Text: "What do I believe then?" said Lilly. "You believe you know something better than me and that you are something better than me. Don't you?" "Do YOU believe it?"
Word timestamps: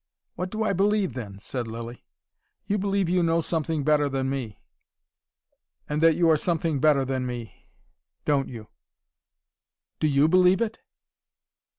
"What 0.33 0.49
do 0.49 0.63
I 0.63 0.73
believe 0.73 1.13
then?" 1.13 1.37
said 1.37 1.67
Lilly. 1.67 2.03
"You 2.65 2.79
believe 2.79 3.07
you 3.07 3.21
know 3.21 3.39
something 3.39 3.83
better 3.83 4.09
than 4.09 4.31
me 4.31 4.57
and 5.87 6.01
that 6.01 6.15
you 6.15 6.27
are 6.31 6.37
something 6.37 6.79
better 6.79 7.05
than 7.05 7.27
me. 7.27 7.67
Don't 8.25 8.49
you?" 8.49 8.69
"Do 9.99 10.07
YOU 10.07 10.27
believe 10.27 10.59
it?" 10.59 10.79